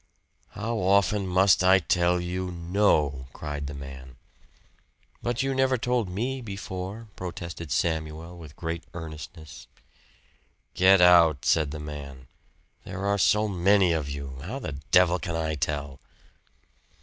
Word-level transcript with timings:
"How 0.53 0.77
often 0.79 1.27
must 1.27 1.63
I 1.63 1.77
tell 1.77 2.19
you 2.19 2.49
no?" 2.51 3.27
cried 3.33 3.67
the 3.67 3.75
man. 3.75 4.15
"But 5.21 5.43
you 5.43 5.53
never 5.53 5.77
told 5.77 6.09
me 6.09 6.41
before," 6.41 7.09
protested 7.15 7.71
Samuel 7.71 8.35
with 8.39 8.55
great 8.55 8.83
earnestness. 8.95 9.67
"Get 10.73 11.01
out!" 11.01 11.45
said 11.45 11.69
the 11.69 11.79
man. 11.79 12.25
"There 12.83 13.05
are 13.05 13.19
so 13.19 13.47
many 13.47 13.93
of 13.93 14.09
you 14.09 14.39
how 14.43 14.57
the 14.57 14.79
devil 14.89 15.19
can 15.19 15.35
I 15.35 15.53
tell?" 15.53 15.99